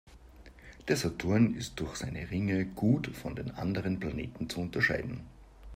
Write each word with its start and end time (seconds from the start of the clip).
Der 0.87 0.97
Saturn 0.97 1.53
ist 1.53 1.79
durch 1.79 1.97
seine 1.97 2.31
Ringe 2.31 2.65
gut 2.65 3.15
von 3.15 3.35
den 3.35 3.51
anderen 3.51 3.99
Planeten 3.99 4.49
zu 4.49 4.59
unterscheiden. 4.61 5.21